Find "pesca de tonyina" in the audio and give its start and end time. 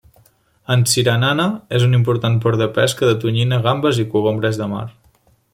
2.81-3.63